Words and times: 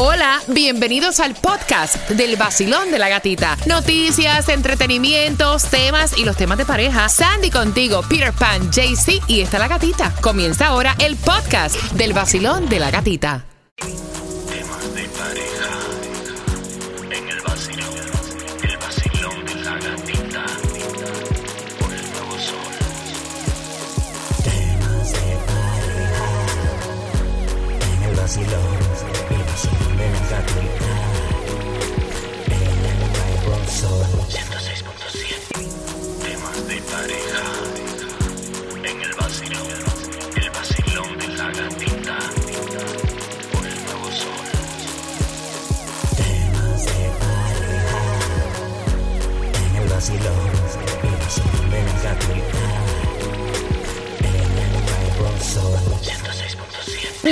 Hola, 0.00 0.40
bienvenidos 0.46 1.18
al 1.18 1.34
podcast 1.34 2.08
del 2.10 2.36
vacilón 2.36 2.92
de 2.92 3.00
la 3.00 3.08
gatita. 3.08 3.56
Noticias, 3.66 4.48
entretenimientos, 4.48 5.64
temas 5.64 6.16
y 6.16 6.24
los 6.24 6.36
temas 6.36 6.56
de 6.56 6.64
pareja. 6.64 7.08
Sandy 7.08 7.50
contigo, 7.50 8.02
Peter 8.08 8.32
Pan, 8.32 8.70
JC 8.70 9.20
y 9.26 9.40
está 9.40 9.58
la 9.58 9.66
gatita. 9.66 10.14
Comienza 10.20 10.68
ahora 10.68 10.94
el 11.00 11.16
podcast 11.16 11.74
del 11.94 12.12
vacilón 12.12 12.68
de 12.68 12.78
la 12.78 12.92
gatita. 12.92 13.44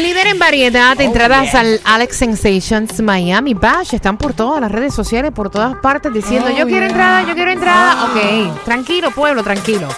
Líder 0.02 0.27
en 0.27 0.38
variedad, 0.38 1.00
entradas 1.00 1.55
al 1.55 1.80
Alex 1.84 2.16
Sensations 2.16 3.00
Miami 3.00 3.55
Bash. 3.55 3.95
Están 3.95 4.19
por 4.19 4.34
todas 4.34 4.60
las 4.60 4.70
redes 4.70 4.95
sociales, 4.95 5.32
por 5.32 5.50
todas 5.50 5.77
partes, 5.77 6.12
diciendo 6.12 6.50
yo 6.50 6.66
quiero 6.66 6.86
entrada, 6.86 7.27
yo 7.27 7.34
quiero 7.34 7.50
entrada. 7.50 8.05
Ok, 8.05 8.64
tranquilo, 8.64 9.11
pueblo, 9.11 9.42
tranquilo. 9.42 9.88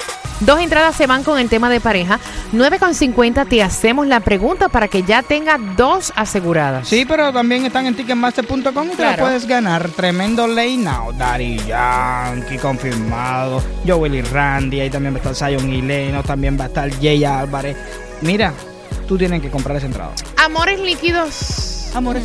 Dos 0.40 0.60
entradas 0.60 0.94
se 0.94 1.08
van 1.08 1.24
con 1.24 1.38
el 1.38 1.48
tema 1.48 1.68
de 1.68 1.80
pareja. 1.80 2.20
9,50 2.52 3.48
te 3.48 3.60
hacemos 3.60 4.06
la 4.06 4.20
pregunta 4.20 4.68
para 4.68 4.86
que 4.86 5.02
ya 5.02 5.22
tenga 5.22 5.58
dos 5.76 6.12
aseguradas. 6.14 6.86
Sí, 6.86 7.04
pero 7.04 7.32
también 7.32 7.66
están 7.66 7.86
en 7.86 7.96
ticketmaster.com 7.96 8.90
y 8.92 8.96
te 8.96 9.02
la 9.02 9.16
puedes 9.16 9.48
ganar. 9.48 9.88
Tremendo 9.90 10.46
lay 10.46 10.76
now. 10.76 11.12
Daddy 11.12 11.58
Yankee 11.66 12.56
confirmado. 12.58 13.62
Joel 13.84 14.14
y 14.14 14.22
Randy. 14.22 14.80
Ahí 14.80 14.90
también 14.90 15.14
va 15.14 15.18
a 15.18 15.32
estar 15.32 15.50
Zion 15.50 15.72
y 15.72 15.82
Leno. 15.82 16.22
También 16.22 16.56
va 16.58 16.64
a 16.64 16.68
estar 16.68 16.88
Jay 17.00 17.24
Álvarez. 17.24 17.76
Mira, 18.20 18.52
tú 19.08 19.18
tienes 19.18 19.40
que 19.42 19.50
comprar 19.50 19.76
esa 19.78 19.86
entrada. 19.86 20.12
Amores 20.36 20.78
líquidos. 20.80 21.90
Amores. 21.94 22.22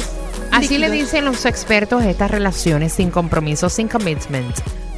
Así 0.52 0.78
le 0.78 0.92
dicen 0.92 1.26
los 1.26 1.45
expertos 1.45 2.03
a 2.03 2.09
estas 2.09 2.30
relaciones 2.30 2.94
sin 2.94 3.09
compromiso, 3.09 3.70
sin 3.70 3.88
commitment. 3.88 4.56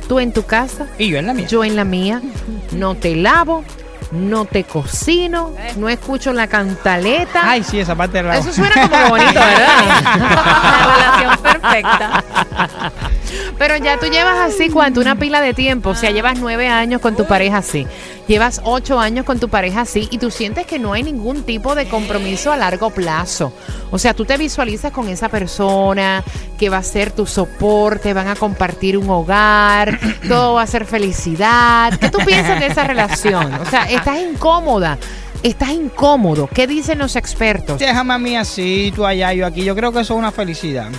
Tú 0.09 0.19
en 0.19 0.33
tu 0.33 0.43
casa, 0.43 0.87
Y 0.97 1.07
yo 1.09 1.17
en 1.17 1.27
la 1.27 1.33
mía. 1.33 1.47
yo 1.47 1.63
en 1.63 1.75
la 1.75 1.85
mía, 1.85 2.21
no 2.71 2.95
te 2.95 3.15
lavo, 3.15 3.63
no 4.11 4.45
te 4.45 4.63
cocino, 4.63 5.53
no 5.77 5.87
escucho 5.89 6.33
la 6.33 6.47
cantaleta. 6.47 7.41
Ay, 7.49 7.63
sí, 7.63 7.79
esa 7.79 7.95
parte 7.95 8.17
de 8.17 8.23
la... 8.23 8.37
Eso 8.37 8.51
suena 8.51 8.89
como 8.89 9.09
bonito, 9.09 9.33
¿verdad? 9.33 9.85
La 10.85 10.95
relación 10.95 11.37
perfecta. 11.41 12.23
Pero 13.57 13.77
ya 13.77 13.99
tú 13.99 14.07
llevas 14.07 14.53
así 14.53 14.69
cuánto 14.69 15.01
una 15.01 15.15
pila 15.15 15.41
de 15.41 15.53
tiempo, 15.53 15.91
o 15.91 15.95
sea, 15.95 16.11
llevas 16.11 16.39
nueve 16.39 16.67
años 16.67 17.01
con 17.01 17.15
tu 17.15 17.25
pareja 17.25 17.57
así, 17.57 17.87
llevas 18.27 18.61
ocho 18.63 18.99
años 18.99 19.25
con 19.25 19.39
tu 19.39 19.49
pareja 19.49 19.81
así 19.81 20.07
y 20.11 20.17
tú 20.17 20.31
sientes 20.31 20.65
que 20.65 20.79
no 20.79 20.93
hay 20.93 21.03
ningún 21.03 21.43
tipo 21.43 21.75
de 21.75 21.87
compromiso 21.87 22.51
a 22.51 22.57
largo 22.57 22.89
plazo. 22.89 23.53
O 23.91 23.97
sea, 23.97 24.13
tú 24.13 24.25
te 24.25 24.37
visualizas 24.37 24.91
con 24.91 25.07
esa 25.07 25.29
persona 25.29 26.23
que 26.57 26.69
va 26.69 26.77
a 26.77 26.83
ser 26.83 27.11
tu 27.11 27.25
soporte, 27.25 28.13
van 28.13 28.27
a 28.27 28.35
compartir 28.35 28.97
un 28.97 29.09
hogar, 29.09 29.99
todo 30.27 30.55
va 30.55 30.63
a 30.63 30.67
ser 30.67 30.85
felicidad. 30.85 31.97
¿Qué 31.99 32.09
tú 32.09 32.19
piensas 32.25 32.59
de 32.59 32.67
esa 32.67 32.83
relación? 32.83 33.53
O 33.55 33.65
sea, 33.65 33.83
estás 33.83 34.19
incómoda. 34.19 34.97
Estás 35.43 35.69
incómodo. 35.69 36.47
¿Qué 36.51 36.65
dicen 36.65 36.97
los 36.97 37.15
expertos? 37.15 37.77
Déjame 37.77 38.15
a 38.15 38.17
mí 38.17 38.35
así, 38.35 38.91
tú 38.95 39.05
allá, 39.05 39.31
yo 39.31 39.45
aquí. 39.45 39.63
Yo 39.63 39.75
creo 39.75 39.91
que 39.91 39.99
eso 39.99 40.15
es 40.15 40.17
una 40.17 40.31
felicidad. 40.31 40.89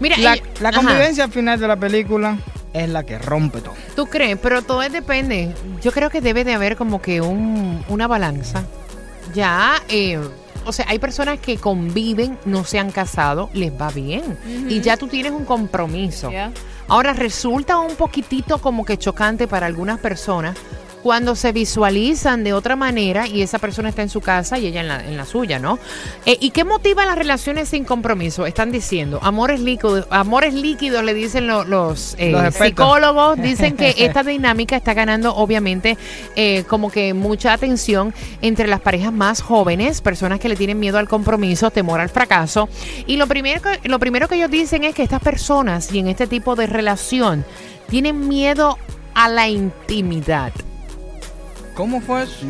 Mira, 0.00 0.16
La, 0.60 0.72
convivencia 0.72 1.24
al 1.24 1.32
final 1.32 1.58
de 1.58 1.68
la 1.68 1.76
película 1.76 2.38
es 2.72 2.88
la 2.88 3.04
que 3.04 3.18
rompe 3.18 3.60
todo. 3.60 3.74
¿Tú 3.94 4.06
crees? 4.06 4.38
Pero 4.42 4.62
todo 4.62 4.82
es 4.82 4.92
depende. 4.92 5.54
Yo 5.82 5.92
creo 5.92 6.10
que 6.10 6.20
debe 6.20 6.44
de 6.44 6.54
haber 6.54 6.76
como 6.76 7.00
que 7.00 7.20
un, 7.20 7.84
una 7.88 8.06
balanza. 8.06 8.64
Ya, 9.32 9.82
eh, 9.88 10.18
o 10.64 10.72
sea, 10.72 10.86
hay 10.88 10.98
personas 10.98 11.38
que 11.38 11.56
conviven, 11.58 12.38
no 12.44 12.64
se 12.64 12.78
han 12.78 12.90
casado, 12.90 13.50
les 13.52 13.72
va 13.72 13.90
bien. 13.90 14.38
Y 14.68 14.80
ya 14.80 14.96
tú 14.96 15.06
tienes 15.06 15.32
un 15.32 15.44
compromiso. 15.44 16.30
Ahora 16.88 17.12
resulta 17.12 17.78
un 17.78 17.96
poquitito 17.96 18.58
como 18.58 18.84
que 18.84 18.98
chocante 18.98 19.46
para 19.46 19.66
algunas 19.66 19.98
personas 20.00 20.56
cuando 21.04 21.36
se 21.36 21.52
visualizan 21.52 22.44
de 22.44 22.54
otra 22.54 22.76
manera 22.76 23.28
y 23.28 23.42
esa 23.42 23.58
persona 23.58 23.90
está 23.90 24.00
en 24.00 24.08
su 24.08 24.22
casa 24.22 24.58
y 24.58 24.66
ella 24.68 24.80
en 24.80 24.88
la, 24.88 25.04
en 25.04 25.18
la 25.18 25.26
suya, 25.26 25.58
¿no? 25.58 25.78
Eh, 26.24 26.38
¿Y 26.40 26.48
qué 26.50 26.64
motiva 26.64 27.04
las 27.04 27.18
relaciones 27.18 27.68
sin 27.68 27.84
compromiso? 27.84 28.46
Están 28.46 28.72
diciendo, 28.72 29.18
amores 29.22 29.60
líquidos, 29.60 30.06
amores 30.08 30.54
líquidos 30.54 31.04
le 31.04 31.12
dicen 31.12 31.46
lo- 31.46 31.64
los, 31.64 32.14
eh, 32.18 32.30
Los 32.30 32.54
psicólogos, 32.54 33.36
dicen 33.42 33.76
que 33.76 33.94
esta 33.98 34.22
dinámica 34.22 34.76
está 34.76 34.94
ganando 34.94 35.36
obviamente 35.36 35.98
eh, 36.36 36.64
como 36.68 36.90
que 36.90 37.12
mucha 37.12 37.52
atención 37.52 38.14
entre 38.40 38.66
las 38.66 38.80
parejas 38.80 39.12
más 39.12 39.42
jóvenes, 39.42 40.00
personas 40.00 40.40
que 40.40 40.48
le 40.48 40.56
tienen 40.56 40.80
miedo 40.80 40.96
al 40.96 41.06
compromiso, 41.06 41.70
temor 41.70 42.00
al 42.00 42.08
fracaso. 42.08 42.70
Y 43.06 43.18
lo 43.18 43.26
primero, 43.26 43.60
que- 43.60 43.86
lo 43.90 43.98
primero 43.98 44.26
que 44.26 44.36
ellos 44.36 44.50
dicen 44.50 44.84
es 44.84 44.94
que 44.94 45.02
estas 45.02 45.20
personas 45.20 45.92
y 45.92 45.98
en 45.98 46.08
este 46.08 46.26
tipo 46.26 46.56
de 46.56 46.66
relación 46.66 47.44
tienen 47.90 48.26
miedo 48.26 48.78
a 49.12 49.28
la 49.28 49.48
intimidad. 49.48 50.50
¿Cómo 51.74 52.00
fue 52.00 52.22
eso? 52.22 52.46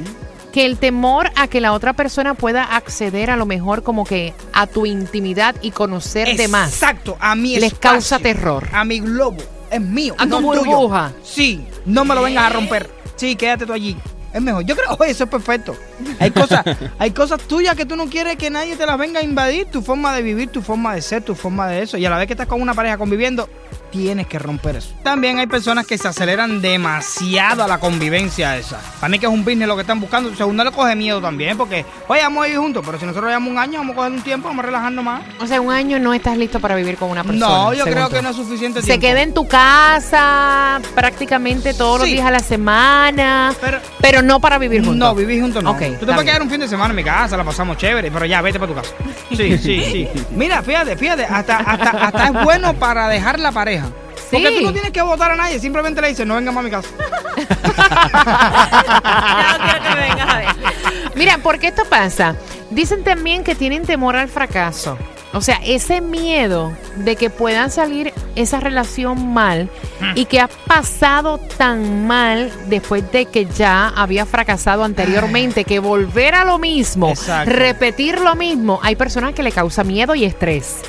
Que 0.53 0.67
el 0.67 0.79
temor 0.79 1.31
a 1.35 1.49
que 1.49 1.61
la 1.61 1.73
otra 1.73 1.95
persona 1.95 2.35
pueda 2.35 2.63
acceder 2.63 3.31
a 3.31 3.37
lo 3.37 3.47
mejor 3.47 3.83
como 3.83 4.05
que 4.05 4.35
a 4.53 4.67
tu 4.67 4.87
intimidad 4.87 5.57
y 5.63 5.73
conocer 5.73 6.37
de 6.37 6.47
más. 6.49 6.71
Exacto, 6.73 7.17
a 7.19 7.35
mi 7.35 7.55
Les 7.55 7.73
espacio, 7.73 7.91
causa 7.91 8.19
terror. 8.21 8.69
A 8.73 8.85
mi 8.85 9.01
globo, 9.01 9.39
es 9.71 9.81
mío. 9.81 10.15
A 10.19 10.25
tu 10.25 10.29
no 10.29 10.41
tuyo. 10.41 10.65
burbuja. 10.65 11.13
Sí, 11.25 11.67
no 11.87 12.05
me 12.05 12.15
lo 12.15 12.23
vengas 12.23 12.45
a 12.45 12.51
romper. 12.51 12.89
Sí, 13.17 13.35
quédate 13.35 13.67
tú 13.67 13.73
allí. 13.73 13.97
Es 14.33 14.43
mejor. 14.43 14.65
Yo 14.65 14.77
creo, 14.77 14.97
oye, 14.99 15.11
eso 15.11 15.25
es 15.25 15.31
perfecto. 15.31 15.77
Hay 16.21 16.31
cosas, 16.31 16.65
hay 16.99 17.11
cosas 17.13 17.41
tuyas 17.43 17.75
que 17.77 17.87
tú 17.87 17.97
no 17.97 18.07
quieres 18.07 18.37
que 18.37 18.51
nadie 18.51 18.77
te 18.77 18.87
las 18.87 18.99
venga 18.99 19.21
a 19.21 19.23
invadir. 19.23 19.67
Tu 19.67 19.83
forma 19.83 20.15
de 20.15 20.23
vivir, 20.23 20.49
tu 20.49 20.63
forma 20.63 20.95
de 20.95 21.03
ser, 21.03 21.23
tu 21.23 21.35
forma 21.35 21.69
de 21.69 21.83
eso. 21.83 21.97
Y 21.97 22.05
a 22.07 22.11
la 22.11 22.19
vez 22.19 22.27
que 22.27 22.33
estás 22.35 22.47
con 22.47 22.61
una 22.61 22.75
pareja 22.75 22.99
conviviendo, 22.99 23.49
tienes 23.91 24.27
que 24.27 24.39
romper 24.41 24.77
eso. 24.77 24.93
También 25.05 25.39
hay 25.39 25.47
personas 25.47 25.87
que 25.87 25.97
se 25.97 26.09
aceleran 26.09 26.61
demasiado 26.61 27.63
a 27.63 27.69
la 27.69 27.79
convivencia 27.79 28.57
esa. 28.57 28.81
Para 29.01 29.09
mí 29.09 29.19
que 29.21 29.27
es 29.27 29.33
un 29.33 29.45
business 29.45 29.69
lo 29.69 29.77
que 29.77 29.83
están 29.83 30.01
buscando. 30.01 30.35
Segundo 30.35 30.65
le 30.65 30.73
coge 30.73 30.97
miedo 30.97 31.21
también, 31.21 31.57
porque, 31.57 31.85
oye, 32.09 32.21
vamos 32.23 32.43
a 32.43 32.47
vivir 32.47 32.59
juntos, 32.59 32.83
pero 32.85 32.99
si 32.99 33.07
nosotros 33.07 33.29
llevamos 33.29 33.51
un 33.53 33.59
año, 33.59 33.79
vamos 33.79 33.93
a 33.93 33.97
coger 33.97 34.13
un 34.13 34.23
tiempo, 34.23 34.49
vamos 34.49 34.65
a 34.65 34.67
relajarnos 34.67 35.05
más. 35.05 35.23
O 35.41 35.47
sea, 35.47 35.61
un 35.61 35.73
año 35.73 36.01
no 36.01 36.13
estás 36.13 36.37
listo 36.37 36.59
para 36.59 36.75
vivir 36.75 36.97
con 36.97 37.09
una 37.11 37.23
persona. 37.23 37.47
No, 37.47 37.73
yo 37.73 37.85
creo 37.85 38.09
tú. 38.09 38.17
que 38.17 38.23
no 38.23 38.31
es 38.31 38.37
suficiente 38.37 38.81
Se 38.81 38.87
tiempo. 38.87 39.01
queda 39.07 39.23
en 39.23 39.33
tu 39.35 39.47
casa 39.47 40.81
prácticamente 40.95 41.75
todos 41.75 42.01
los 42.01 42.09
días 42.09 42.27
a 42.27 42.31
la 42.33 42.41
semana, 42.41 43.53
pero, 43.61 43.79
Pero- 44.01 44.23
no 44.23 44.41
para 44.41 44.59
vivir 44.59 44.81
juntos. 44.85 44.97
No, 44.99 45.15
vivir 45.15 45.41
juntos 45.41 45.63
no. 45.63 45.71
Ok, 45.73 45.83
Tú 45.99 46.07
te 46.07 46.13
puedes 46.13 46.25
quedar 46.25 46.43
un 46.43 46.51
fin 46.51 46.61
de 46.61 46.69
semana 46.69 46.91
en 46.91 46.97
mi 46.97 47.05
casa, 47.05 47.37
la 47.37 47.45
pasamos 47.45 47.77
chévere, 47.77 48.11
pero 48.11 48.25
ya, 48.27 48.41
vete 48.43 48.59
para 48.59 48.73
tu 48.73 48.81
casa. 48.81 48.95
Sí, 49.31 49.59
sí, 49.59 49.83
sí. 49.83 50.09
Mira, 50.31 50.63
fíjate, 50.63 50.97
fíjate, 50.97 51.25
hasta, 51.25 51.57
hasta, 51.59 51.91
hasta 51.91 52.25
es 52.27 52.45
bueno 52.45 52.75
para 52.75 53.09
dejar 53.09 53.39
la 53.39 53.53
pareja. 53.53 53.87
Porque 54.31 54.59
tú 54.59 54.67
no 54.67 54.73
tienes 54.73 54.91
que 54.91 55.03
votar 55.03 55.31
a 55.31 55.37
nadie, 55.37 55.59
simplemente 55.61 56.01
le 56.01 56.09
dices, 56.09 56.27
no 56.27 56.35
venga 56.35 56.51
más 56.51 56.63
a 56.63 56.65
mi 56.65 56.71
casa. 56.71 56.89
No 59.55 59.65
quiero 59.65 59.83
que 59.83 59.91
me 59.91 60.01
vengas 60.09 60.29
a 60.29 60.39
ver. 60.39 60.47
Mira, 61.15 61.39
¿por 61.39 61.59
qué 61.59 61.69
esto 61.69 61.85
pasa? 61.85 62.35
Dicen 62.71 63.05
también 63.05 63.45
que 63.45 63.55
tienen 63.55 63.85
temor 63.85 64.17
al 64.17 64.29
fracaso. 64.29 64.99
O 65.35 65.41
sea, 65.41 65.61
ese 65.65 66.01
miedo 66.01 66.73
de 66.97 67.17
que 67.17 67.29
puedan 67.29 67.71
salir 67.71 68.13
esa 68.37 68.61
relación 68.61 69.33
mal 69.35 69.69
y 70.15 70.27
que 70.27 70.39
ha 70.41 70.49
pasado 70.49 71.39
tan 71.57 72.07
mal 72.07 72.53
después 72.69 73.11
de 73.11 73.27
que 73.27 73.47
ya 73.47 73.89
había 73.89 74.27
fracasado 74.27 74.85
anteriormente, 74.85 75.65
que 75.65 75.81
volver 75.81 76.35
a 76.37 76.45
lo 76.45 76.59
mismo, 76.59 77.09
Exacto. 77.11 77.51
repetir 77.51 78.21
lo 78.21 78.35
mismo, 78.37 78.79
hay 78.83 78.95
personas 78.97 79.35
que 79.35 79.43
le 79.43 79.51
causa 79.51 79.83
miedo 79.83 80.15
y 80.15 80.25
estrés. 80.25 80.83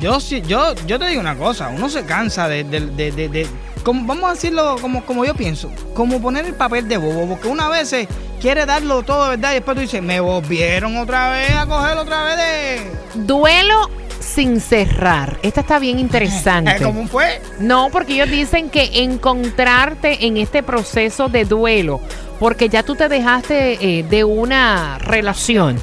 Yo 0.00 0.18
sí, 0.18 0.42
yo, 0.46 0.74
yo 0.86 0.98
te 0.98 1.06
digo 1.06 1.20
una 1.20 1.36
cosa, 1.36 1.68
uno 1.68 1.88
se 1.88 2.04
cansa 2.04 2.48
de, 2.48 2.64
de, 2.64 2.80
de, 2.80 3.12
de- 3.12 3.28
de- 3.28 3.46
como, 3.84 4.06
vamos 4.06 4.30
a 4.30 4.34
decirlo 4.34 4.76
como, 4.80 5.04
como 5.04 5.24
yo 5.24 5.34
pienso, 5.34 5.70
como 5.94 6.20
poner 6.20 6.46
el 6.46 6.54
papel 6.54 6.88
de 6.88 6.96
bobo, 6.96 7.28
porque 7.28 7.48
una 7.48 7.68
vez 7.68 7.90
se 7.90 8.08
quiere 8.40 8.66
darlo 8.66 9.02
todo, 9.02 9.28
¿verdad? 9.28 9.52
Y 9.52 9.54
después 9.54 9.76
tú 9.76 9.82
dices, 9.82 10.02
me 10.02 10.18
volvieron 10.18 10.96
otra 10.96 11.30
vez 11.30 11.52
a 11.52 11.66
coger 11.66 11.98
otra 11.98 12.24
vez 12.24 12.36
de... 12.36 13.22
Duelo 13.22 13.90
sin 14.18 14.60
cerrar. 14.60 15.38
Esta 15.42 15.60
está 15.60 15.78
bien 15.78 15.98
interesante. 16.00 16.82
¿Cómo 16.82 17.06
fue? 17.06 17.40
No, 17.60 17.90
porque 17.92 18.14
ellos 18.14 18.30
dicen 18.30 18.70
que 18.70 19.02
encontrarte 19.02 20.26
en 20.26 20.38
este 20.38 20.62
proceso 20.62 21.28
de 21.28 21.44
duelo, 21.44 22.00
porque 22.40 22.68
ya 22.68 22.82
tú 22.82 22.96
te 22.96 23.08
dejaste 23.08 23.98
eh, 23.98 24.02
de 24.02 24.24
una 24.24 24.98
relación, 24.98 25.80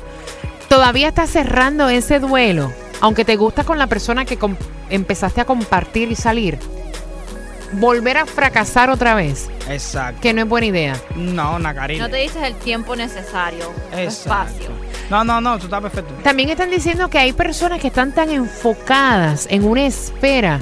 todavía 0.67 1.09
estás 1.09 1.29
cerrando 1.29 1.87
ese 1.87 2.19
duelo. 2.19 2.73
aunque 2.99 3.25
te 3.25 3.35
gusta 3.35 3.63
con 3.63 3.79
la 3.79 3.87
persona 3.87 4.25
que 4.25 4.37
empezaste 4.89 5.41
a 5.41 5.45
compartir 5.45 6.11
y 6.11 6.15
salir, 6.15 6.59
volver 7.73 8.17
a 8.17 8.25
fracasar 8.25 8.89
otra 8.89 9.15
vez, 9.15 9.49
Exacto. 9.69 10.19
que 10.21 10.33
no 10.33 10.41
es 10.41 10.47
buena 10.47 10.67
idea. 10.67 11.01
No, 11.15 11.59
Nacarina. 11.59 12.05
No 12.05 12.09
te 12.11 12.17
dices 12.17 12.43
el 12.43 12.55
tiempo 12.55 12.95
necesario, 12.95 13.71
el 13.91 14.07
espacio. 14.07 14.69
No, 15.09 15.23
no, 15.23 15.41
no, 15.41 15.57
tú 15.57 15.65
estás 15.65 15.81
perfecto. 15.81 16.13
También 16.23 16.49
están 16.49 16.69
diciendo 16.69 17.09
que 17.09 17.19
hay 17.19 17.33
personas 17.33 17.79
que 17.81 17.87
están 17.87 18.13
tan 18.13 18.29
enfocadas 18.29 19.47
en 19.49 19.65
una 19.65 19.85
esfera, 19.85 20.59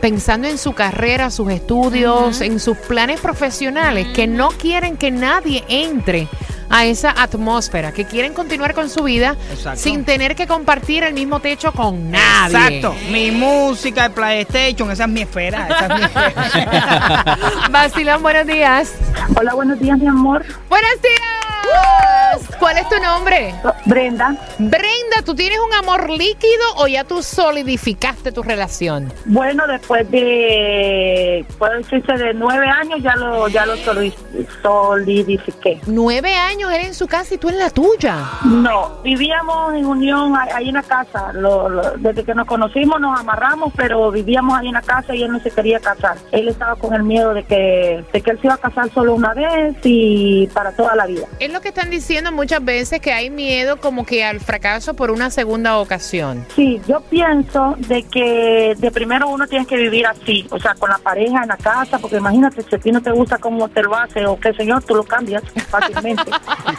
pensando 0.00 0.48
en 0.48 0.56
su 0.56 0.72
carrera, 0.72 1.30
sus 1.30 1.50
estudios, 1.50 2.40
en 2.40 2.58
sus 2.60 2.76
planes 2.78 3.20
profesionales, 3.20 4.08
que 4.14 4.26
no 4.26 4.48
quieren 4.48 4.96
que 4.96 5.10
nadie 5.10 5.64
entre 5.68 6.28
a 6.70 6.86
esa 6.86 7.10
atmósfera, 7.10 7.92
que 7.92 8.04
quieren 8.06 8.32
continuar 8.32 8.74
con 8.74 8.88
su 8.88 9.02
vida 9.02 9.36
Exacto. 9.52 9.80
sin 9.80 10.04
tener 10.04 10.36
que 10.36 10.46
compartir 10.46 11.02
el 11.02 11.12
mismo 11.12 11.40
techo 11.40 11.72
con 11.72 12.10
nadie. 12.10 12.78
Exacto. 12.78 12.94
Mi 13.10 13.32
música, 13.32 14.06
el 14.06 14.12
PlayStation, 14.12 14.90
esa 14.90 15.04
es 15.04 15.10
mi 15.10 15.22
esfera. 15.22 15.66
Esa 15.68 15.86
es 15.86 15.98
mi 15.98 16.04
esfera. 16.04 17.38
Basilón, 17.70 18.22
buenos 18.22 18.46
días. 18.46 18.94
Hola, 19.36 19.54
buenos 19.54 19.78
días, 19.80 19.98
mi 19.98 20.06
amor. 20.06 20.44
Buenos 20.68 21.02
días. 21.02 22.19
¿Cuál 22.60 22.76
es 22.76 22.88
tu 22.90 22.96
nombre? 23.02 23.54
Brenda. 23.86 24.36
Brenda, 24.58 25.22
¿tú 25.24 25.34
tienes 25.34 25.58
un 25.58 25.72
amor 25.72 26.10
líquido 26.10 26.62
o 26.76 26.86
ya 26.86 27.04
tú 27.04 27.22
solidificaste 27.22 28.32
tu 28.32 28.42
relación? 28.42 29.10
Bueno, 29.24 29.66
después 29.66 30.08
de, 30.10 31.44
puedo 31.58 31.72
decirse, 31.78 32.12
de 32.12 32.34
nueve 32.34 32.68
años 32.68 33.00
ya 33.02 33.16
lo, 33.16 33.48
ya 33.48 33.64
lo 33.64 33.76
soli- 33.78 34.14
solidifiqué. 34.62 35.80
Nueve 35.86 36.34
años 36.34 36.70
él 36.72 36.86
en 36.86 36.94
su 36.94 37.06
casa 37.06 37.34
y 37.34 37.38
tú 37.38 37.48
en 37.48 37.58
la 37.58 37.70
tuya. 37.70 38.16
No, 38.44 39.00
vivíamos 39.02 39.74
en 39.74 39.86
unión 39.86 40.34
ahí- 40.36 40.68
en 40.68 40.74
la 40.74 40.82
casa. 40.82 41.32
Lo- 41.32 41.68
lo- 41.68 41.92
desde 41.96 42.24
que 42.24 42.34
nos 42.34 42.46
conocimos 42.46 43.00
nos 43.00 43.18
amarramos, 43.18 43.72
pero 43.76 44.10
vivíamos 44.10 44.58
ahí 44.58 44.68
en 44.68 44.74
la 44.74 44.82
casa 44.82 45.14
y 45.14 45.22
él 45.22 45.32
no 45.32 45.40
se 45.40 45.50
quería 45.50 45.80
casar. 45.80 46.18
Él 46.30 46.48
estaba 46.48 46.76
con 46.76 46.94
el 46.94 47.02
miedo 47.02 47.32
de 47.34 47.42
que, 47.44 48.04
de 48.12 48.20
que 48.20 48.30
él 48.30 48.38
se 48.40 48.46
iba 48.48 48.54
a 48.54 48.58
casar 48.58 48.90
solo 48.92 49.14
una 49.14 49.32
vez 49.32 49.76
y 49.84 50.46
para 50.48 50.72
toda 50.72 50.94
la 50.94 51.06
vida. 51.06 51.26
Es 51.38 51.50
lo 51.50 51.60
que 51.62 51.68
están 51.68 51.88
diciendo 51.90 52.30
muchas 52.50 52.64
veces 52.64 53.00
que 53.00 53.12
hay 53.12 53.30
miedo 53.30 53.76
como 53.76 54.04
que 54.04 54.24
al 54.24 54.40
fracaso 54.40 54.94
por 54.94 55.12
una 55.12 55.30
segunda 55.30 55.78
ocasión. 55.78 56.44
Sí, 56.56 56.80
yo 56.88 57.00
pienso 57.02 57.76
de 57.78 58.02
que 58.02 58.74
de 58.76 58.90
primero 58.90 59.28
uno 59.28 59.46
tiene 59.46 59.66
que 59.66 59.76
vivir 59.76 60.04
así, 60.04 60.48
o 60.50 60.58
sea, 60.58 60.74
con 60.74 60.90
la 60.90 60.98
pareja 60.98 61.42
en 61.42 61.48
la 61.48 61.56
casa, 61.56 62.00
porque 62.00 62.16
imagínate, 62.16 62.62
si 62.62 62.74
a 62.74 62.78
ti 62.80 62.90
no 62.90 63.00
te 63.00 63.12
gusta 63.12 63.38
cómo 63.38 63.68
te 63.68 63.84
lo 63.84 63.94
hace 63.94 64.26
o 64.26 64.36
qué 64.40 64.52
señor, 64.54 64.82
tú 64.82 64.96
lo 64.96 65.04
cambias 65.04 65.44
fácilmente. 65.68 66.24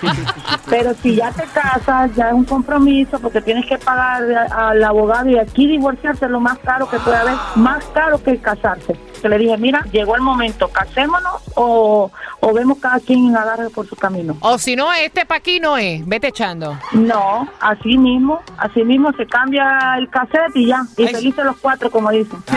Pero 0.70 0.94
si 0.96 1.16
ya 1.16 1.32
te 1.32 1.44
casas, 1.44 2.14
ya 2.18 2.28
es 2.28 2.34
un 2.34 2.44
compromiso, 2.44 3.18
porque 3.22 3.40
tienes 3.40 3.66
que 3.66 3.78
pagar 3.78 4.24
al 4.52 4.84
abogado 4.84 5.30
y 5.30 5.38
aquí 5.38 5.68
divorciarse 5.68 6.26
es 6.26 6.32
lo 6.32 6.42
más 6.42 6.60
caro 6.60 6.90
que 6.90 7.00
puede 7.00 7.16
haber, 7.16 7.36
más 7.56 7.86
caro 7.94 8.22
que 8.22 8.38
casarse. 8.40 8.94
Que 9.22 9.30
le 9.30 9.38
dije, 9.38 9.56
mira, 9.58 9.86
llegó 9.94 10.18
el 10.18 10.22
momento, 10.22 10.68
casémonos 10.68 11.44
o, 11.56 12.12
o 12.42 12.54
vemos 12.54 12.78
cada 12.80 13.00
quien 13.00 13.36
agarre 13.36 13.70
por 13.70 13.88
su 13.88 13.96
camino. 13.96 14.36
O 14.42 14.58
si 14.58 14.76
no, 14.76 14.92
este 14.94 15.26
pa' 15.26 15.36
aquí 15.36 15.60
no 15.60 15.78
es. 15.78 16.06
Vete 16.08 16.28
echando. 16.28 16.78
No, 16.92 17.48
así 17.60 17.98
mismo, 17.98 18.42
así 18.58 18.84
mismo 18.84 19.12
se 19.14 19.26
cambia 19.28 19.96
el 19.98 20.10
cassette 20.10 20.56
y 20.56 20.68
ya, 20.68 20.82
y 20.98 21.06
Ay. 21.08 21.14
felices 21.16 21.46
los 21.46 21.58
cuatro, 21.58 21.90
como 21.92 22.10
dicen. 22.12 22.42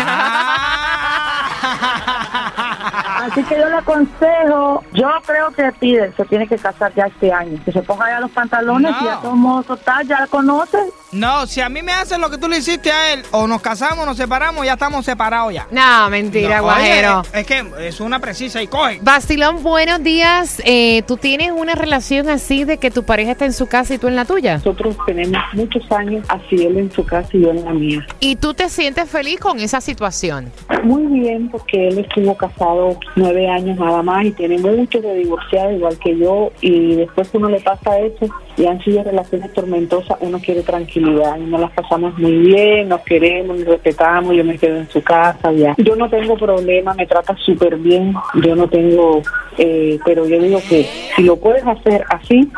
Así 3.25 3.43
que 3.45 3.59
yo 3.59 3.69
le 3.69 3.77
aconsejo, 3.77 4.85
yo 4.93 5.09
creo 5.27 5.51
que 5.53 5.73
pide, 5.81 6.13
se 6.13 6.25
tiene 6.27 6.47
que 6.47 6.57
casar 6.59 6.93
ya 6.95 7.07
este 7.07 7.33
año, 7.33 7.59
que 7.65 7.73
se 7.73 7.81
ponga 7.83 8.09
ya 8.09 8.21
los 8.21 8.31
pantalones 8.31 8.91
No. 8.93 9.01
y 9.01 9.05
ya 9.05 9.21
todos 9.21 9.37
modos 9.37 9.67
total, 9.67 10.07
ya 10.07 10.21
la 10.21 10.27
conoce. 10.27 10.79
No, 11.15 11.47
si 11.47 11.61
a 11.61 11.69
mí 11.69 11.81
me 11.83 11.93
hacen 11.93 12.21
lo 12.21 12.29
que 12.29 12.39
tú 12.39 12.49
le 12.49 12.59
hiciste 12.59 12.91
a 12.91 13.13
él, 13.13 13.23
o 13.31 13.47
nos 13.47 13.63
casamos, 13.63 14.05
nos 14.05 14.17
separamos, 14.17 14.67
ya 14.67 14.73
estamos 14.73 15.05
separados 15.05 15.55
ya. 15.55 15.67
No, 15.71 16.11
mentira, 16.11 16.57
No, 16.59 16.65
guajero. 16.65 17.21
oye, 17.21 17.41
es 17.41 17.47
que 17.47 17.65
es 17.87 18.01
una 18.01 18.19
precisa 18.19 18.61
y 18.61 18.67
coge. 18.67 18.99
Basilón, 19.01 19.63
buenos 19.63 20.03
días. 20.03 20.61
Eh, 20.65 21.03
¿Tú 21.07 21.17
tienes 21.17 21.53
una 21.53 21.75
relación 21.77 22.29
así 22.29 22.65
de 22.65 22.79
que 22.79 22.91
tu 22.91 23.05
pareja 23.05 23.31
está 23.33 23.45
en 23.45 23.53
su 23.53 23.67
casa 23.69 23.95
y 23.95 23.99
tú 23.99 24.09
en 24.09 24.17
la 24.17 24.25
tuya? 24.25 24.55
Nosotros 24.57 24.97
tenemos 25.07 25.41
muchos 25.53 25.91
años, 25.93 26.25
así 26.29 26.57
él 26.65 26.79
en 26.79 26.91
su 26.91 27.05
casa 27.07 27.29
y 27.33 27.43
yo 27.43 27.51
en 27.51 27.65
la 27.65 27.71
mía. 27.73 28.05
¿Y 28.19 28.35
tú 28.37 28.53
te 28.53 28.69
sientes 28.69 29.09
feliz 29.09 29.39
con 29.39 29.61
esa 29.61 29.81
situación? 29.81 30.51
Muy 30.83 31.21
bien, 31.21 31.49
porque 31.49 31.89
él 31.89 31.99
estuvo 32.01 32.37
casado 32.37 32.99
nueve 33.15 33.49
años 33.49 33.79
nada 33.79 34.03
más 34.03 34.25
y 34.27 34.33
tiene 34.33 34.59
muchos 34.59 35.01
de 35.03 35.15
divorciado 35.15 35.71
igual 35.71 35.97
que 36.03 36.19
yo. 36.19 36.51
Y 36.61 36.97
después 36.97 37.29
que 37.29 37.37
uno 37.37 37.49
le 37.51 37.61
pasa 37.61 37.99
eso 38.01 38.27
y 38.57 38.67
han 38.67 38.83
sido 38.83 39.05
relaciones 39.05 39.53
tormentosas, 39.53 40.17
uno 40.21 40.41
quiere 40.41 40.63
tranquilidad 41.05 41.39
y 41.39 41.51
nos 41.51 41.61
las 41.61 41.71
pasamos 41.73 42.19
muy 42.19 42.39
bien, 42.39 42.89
nos 42.89 43.01
queremos, 43.03 43.59
nos 43.59 43.67
respetamos, 43.67 44.35
yo 44.35 44.45
me 44.45 44.59
quedo 44.59 44.77
en 44.77 44.89
su 44.89 45.03
casa 45.03 45.53
ya. 45.53 45.75
Yo 45.79 45.97
no 45.97 46.09
tengo 46.09 46.37
problema, 46.37 46.95
me 46.95 47.07
trata 47.07 47.37
súper 47.37 47.77
bien, 47.77 48.15
yo 48.43 48.57
no 48.57 48.69
tengo, 48.69 49.23
eh, 49.59 49.99
pero 50.05 50.27
yo 50.27 50.41
digo 50.41 50.61
que 50.69 50.87
si 51.15 51.23
lo 51.23 51.37
puedes 51.37 51.67
hacer 51.67 52.05
así, 52.09 52.51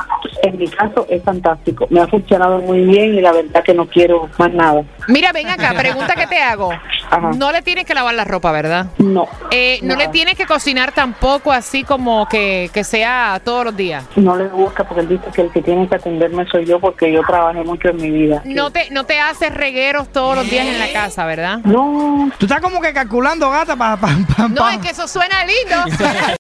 en 0.47 0.59
mi 0.59 0.69
caso 0.69 1.07
es 1.09 1.23
fantástico. 1.23 1.87
Me 1.91 2.01
ha 2.01 2.07
funcionado 2.07 2.59
muy 2.61 2.85
bien 2.85 3.15
y 3.15 3.21
la 3.21 3.33
verdad 3.33 3.63
que 3.65 3.75
no 3.75 3.87
quiero 3.87 4.29
más 4.39 4.53
nada. 4.53 4.83
Mira, 5.09 5.33
ven 5.33 5.49
acá, 5.49 5.73
pregunta 5.77 6.15
que 6.15 6.27
te 6.27 6.41
hago. 6.41 6.73
Ajá. 7.11 7.31
No 7.37 7.53
le 7.53 7.63
tienes 7.63 7.85
que 7.85 7.95
lavar 7.95 8.15
la 8.15 8.25
ropa, 8.25 8.51
¿verdad? 8.53 8.87
No. 8.99 9.29
Eh, 9.51 9.79
no, 9.83 9.95
No. 9.95 10.01
le 10.01 10.09
tienes 10.09 10.37
que 10.37 10.47
cocinar 10.47 10.93
tampoco 10.93 11.53
así 11.53 11.85
como 11.85 12.27
que, 12.29 12.71
que 12.75 12.83
sea 12.85 13.41
todos 13.45 13.65
los 13.67 13.77
días. 13.77 14.05
No 14.17 14.37
le 14.37 14.49
gusta 14.49 14.85
porque 14.85 15.03
él 15.03 15.09
dice 15.09 15.25
que 15.35 15.43
el 15.43 15.51
que 15.53 15.63
tiene 15.63 15.89
que 15.89 15.95
atenderme 15.97 16.45
soy 16.51 16.65
yo 16.67 16.81
porque 16.81 17.13
yo 17.13 17.23
trabajé 17.27 17.63
mucho 17.63 17.89
en 17.91 17.97
mi 17.97 18.11
vida. 18.11 18.43
No 18.45 18.71
te, 18.71 18.91
no 18.91 19.05
te 19.05 19.21
haces 19.21 19.55
regueros 19.55 20.09
todos 20.13 20.35
los 20.37 20.51
días 20.51 20.67
en 20.67 20.79
la 20.79 20.93
casa, 20.93 21.25
¿verdad? 21.27 21.59
No, 21.65 22.31
Tú 22.39 22.47
estás 22.47 22.61
como 22.61 22.81
que 22.81 22.93
calculando 22.93 23.51
gata 23.51 23.77
para... 23.77 23.97
Pa, 23.97 24.09
pa, 24.37 24.49
No, 24.49 24.55
pa- 24.57 24.75
es 24.75 24.79
que 24.81 24.91
eso 24.91 25.07
suena 25.09 25.37
lindo. 25.45 25.97